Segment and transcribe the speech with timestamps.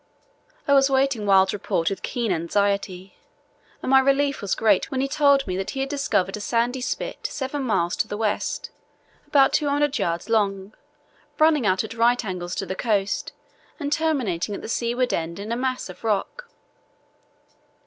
[0.67, 3.17] I was waiting Wild's report with keen anxiety,
[3.83, 6.81] and my relief was great when he told me that he had discovered a sandy
[6.81, 8.71] spit seven miles to the west,
[9.27, 10.27] about 200 yds.
[10.27, 10.73] long,
[11.37, 13.31] running out at right angles to the coast
[13.79, 16.49] and terminating at the seaward end in a mass of rock.